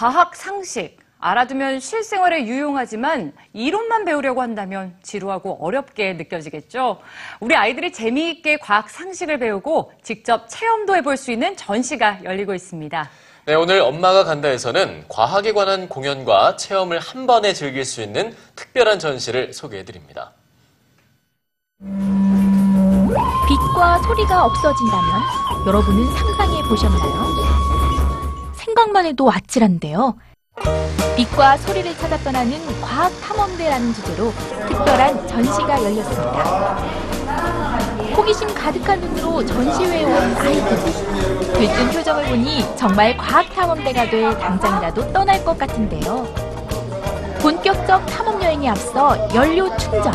[0.00, 7.02] 과학 상식 알아두면 실생활에 유용하지만 이론만 배우려고 한다면 지루하고 어렵게 느껴지겠죠.
[7.38, 13.10] 우리 아이들이 재미있게 과학 상식을 배우고 직접 체험도 해볼 수 있는 전시가 열리고 있습니다.
[13.44, 19.52] 네, 오늘 엄마가 간다에서는 과학에 관한 공연과 체험을 한 번에 즐길 수 있는 특별한 전시를
[19.52, 20.32] 소개해 드립니다.
[23.46, 27.79] 빛과 소리가 없어진다면 여러분은 상상해 보셨나요?
[28.80, 30.16] 생각만 해도 아찔한데요.
[31.16, 34.32] 빛과 소리를 찾아 떠나는 과학 탐험대라는 주제로
[34.68, 36.78] 특별한 전시가 열렸습니다.
[38.16, 40.76] 호기심 가득한 눈으로 전시회에 온 아이들.
[41.52, 46.24] 들뜬 표정을 보니 정말 과학 탐험대가 돼 당장이라도 떠날 것 같은데요.
[47.40, 50.12] 본격적 탐험 여행에 앞서 연료 충전.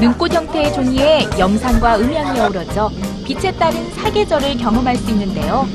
[0.00, 2.90] 눈꽃 형태의 종이에 영상과 음향이 어우러져
[3.24, 5.66] 빛에 따른 사계절을 경험할 수 있는데요.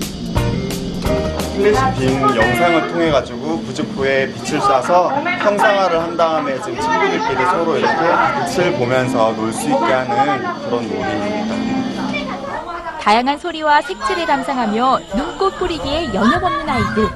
[1.57, 5.09] 플래시 빔 영상을 통해 가지고 부직포에 빛을 쏴서
[5.41, 7.95] 형상화를 한 다음에 지금 친구들끼리 서로 이렇게
[8.45, 11.57] 빛을 보면서 놀 수 있게 하는 그런 놀이입니다.
[13.01, 17.07] 다양한 소리와 색채를 감상하며 눈꽃 뿌리기에 여념 없는 아이들.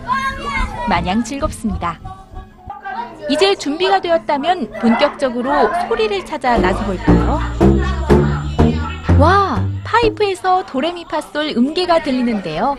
[0.90, 2.00] 마냥 즐겁습니다.
[3.30, 7.40] 이제 준비가 되었다면 본격적으로 소리를 찾아 나서볼까요?
[9.20, 12.76] 와, 파이프에서 도레미파솔 음계가 들리는데요.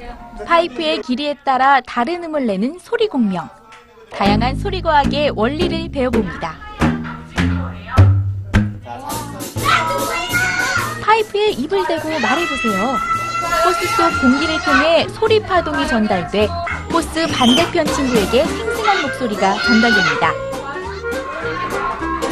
[0.47, 3.49] 파이프의 길이에 따라 다른 음을 내는 소리 공명.
[4.11, 6.57] 다양한 소리 과학의 원리를 배워봅니다.
[11.03, 12.97] 파이프에 입을 대고 말해보세요.
[13.65, 16.49] 호스 속 공기를 통해 소리 파동이 전달돼
[16.93, 20.33] 호스 반대편 친구에게 생생한 목소리가 전달됩니다.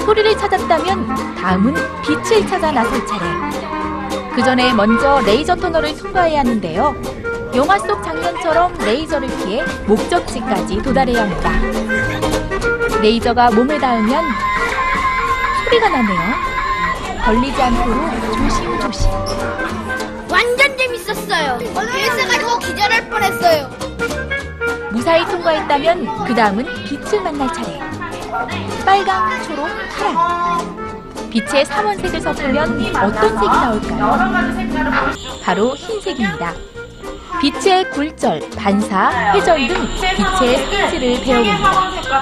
[0.05, 3.27] 소리를 찾았다면 다음은 빛을 찾아 나설 차례.
[4.35, 6.95] 그 전에 먼저 레이저 터널을 통과해야 하는데요.
[7.55, 11.51] 영화 속 장면처럼 레이저를 피해 목적지까지 도달해야 합니다.
[13.01, 14.25] 레이저가 몸을 닿으면
[15.65, 16.21] 소리가 나네요.
[17.25, 19.11] 걸리지 않도록 조심조심.
[20.31, 21.59] 완전 재밌었어요.
[21.59, 23.71] 재밌어가지고 기절할 뻔했어요.
[24.93, 27.79] 무사히 통과했다면 그 다음은 빛을 만날 차례.
[28.85, 30.91] 빨강, 초록, 파랑.
[31.31, 34.31] 빛의 삼원색을 섞으면 어떤 색이 나올까요?
[35.45, 36.53] 바로 흰색입니다.
[37.41, 39.75] 빛의 굴절, 반사, 회전 등
[40.39, 42.21] 빛의 색질을 배워봅니다.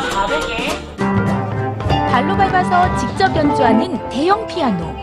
[2.08, 4.94] 발로 밟아서 직접 연주하는 대형 피아노.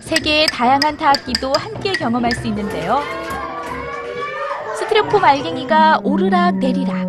[0.00, 3.00] 세계의 다양한 타악기도 함께 경험할 수 있는데요.
[4.78, 7.08] 스티로폼 알갱이가 오르락 내리락.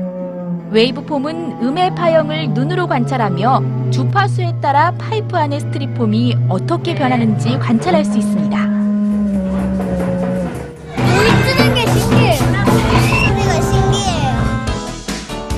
[0.71, 8.66] 웨이브폼은 음의 파형을 눈으로 관찰하며 주파수에 따라 파이프 안의 스티로폼이 어떻게 변하는지 관찰할 수 있습니다.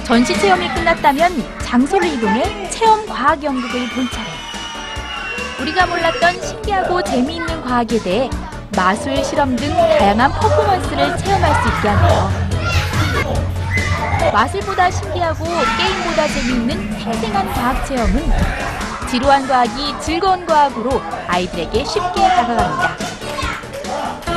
[0.09, 1.31] 전시 체험이 끝났다면
[1.61, 4.27] 장소를 이동해 체험 과학 연극을 본 차례.
[5.61, 8.27] 우리가 몰랐던 신기하고 재미있는 과학에 대해
[8.75, 12.31] 마술 실험 등 다양한 퍼포먼스를 체험할 수 있게 하네요.
[14.33, 18.31] 마술보다 신기하고 게임보다 재미있는 생생한 과학 체험은
[19.11, 23.08] 지루한 과학이 즐거운 과학으로 아이들에게 쉽게 다가갑니다.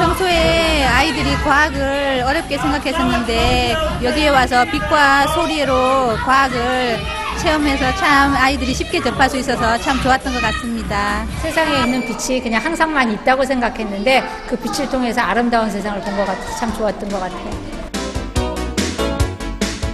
[0.03, 6.99] 평소에 아이들이 과학을 어렵게 생각했었는데 여기에 와서 빛과 소리로 과학을
[7.41, 11.25] 체험해서 참 아이들이 쉽게 접할 수 있어서 참 좋았던 것 같습니다.
[11.41, 16.57] 세상에 있는 빛이 그냥 항상만 있다고 생각했는데 그 빛을 통해서 아름다운 세상을 본 것 같아서
[16.59, 17.51] 참 좋았던 것 같아요.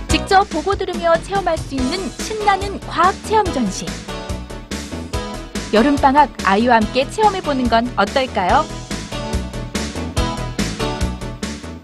[0.09, 3.85] 직접 보고 들으며 체험할 수 있는 신나는 과학 체험 전시.
[5.75, 8.65] 여름방학 아이와 함께 체험해보는 건 어떨까요?